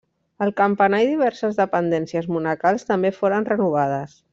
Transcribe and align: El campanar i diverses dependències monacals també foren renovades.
El 0.45 0.53
campanar 0.61 1.01
i 1.03 1.09
diverses 1.11 1.61
dependències 1.61 2.31
monacals 2.39 2.91
també 2.93 3.17
foren 3.23 3.51
renovades. 3.55 4.21